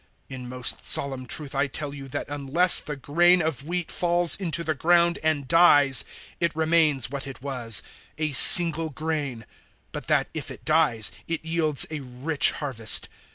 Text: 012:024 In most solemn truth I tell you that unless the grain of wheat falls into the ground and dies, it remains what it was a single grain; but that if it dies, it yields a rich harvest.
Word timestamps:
012:024 0.31 0.35
In 0.35 0.49
most 0.49 0.83
solemn 0.83 1.25
truth 1.27 1.53
I 1.53 1.67
tell 1.67 1.93
you 1.93 2.07
that 2.07 2.27
unless 2.27 2.79
the 2.79 2.95
grain 2.95 3.39
of 3.39 3.63
wheat 3.63 3.91
falls 3.91 4.35
into 4.35 4.63
the 4.63 4.73
ground 4.73 5.19
and 5.23 5.47
dies, 5.47 6.03
it 6.39 6.55
remains 6.55 7.11
what 7.11 7.27
it 7.27 7.43
was 7.43 7.83
a 8.17 8.31
single 8.31 8.89
grain; 8.89 9.45
but 9.91 10.07
that 10.07 10.27
if 10.33 10.49
it 10.49 10.65
dies, 10.65 11.11
it 11.27 11.45
yields 11.45 11.85
a 11.91 11.99
rich 11.99 12.53
harvest. 12.53 13.09